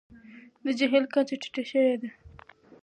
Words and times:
د 0.63 0.67
جهیل 0.79 1.05
کچه 1.13 1.35
ټیټه 1.41 1.63
شوې 1.69 1.95
ده. 2.01 2.09